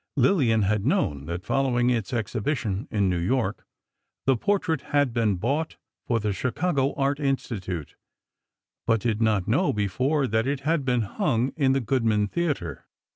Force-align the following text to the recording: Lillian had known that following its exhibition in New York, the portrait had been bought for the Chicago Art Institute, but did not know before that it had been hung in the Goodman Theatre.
Lillian 0.15 0.63
had 0.63 0.83
known 0.83 1.27
that 1.27 1.45
following 1.45 1.91
its 1.91 2.11
exhibition 2.11 2.87
in 2.89 3.07
New 3.07 3.19
York, 3.19 3.67
the 4.25 4.35
portrait 4.35 4.81
had 4.97 5.13
been 5.13 5.35
bought 5.35 5.77
for 6.07 6.19
the 6.19 6.33
Chicago 6.33 6.95
Art 6.95 7.19
Institute, 7.19 7.95
but 8.87 9.01
did 9.01 9.21
not 9.21 9.47
know 9.47 9.71
before 9.71 10.25
that 10.25 10.47
it 10.47 10.61
had 10.61 10.85
been 10.85 11.01
hung 11.03 11.49
in 11.55 11.73
the 11.73 11.81
Goodman 11.81 12.25
Theatre. 12.29 12.87